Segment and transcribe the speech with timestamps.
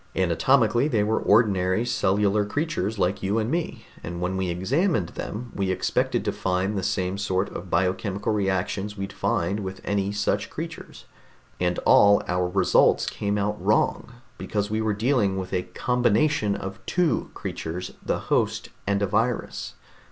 [0.15, 5.51] Anatomically they were ordinary cellular creatures like you and me, and when we examined them
[5.53, 10.49] we expected to find the same sort of biochemical reactions we'd find with any such
[10.49, 11.05] creatures.
[11.59, 16.83] And all our results came out wrong, because we were dealing with a combination of
[16.87, 19.75] two creatures the host and a virus.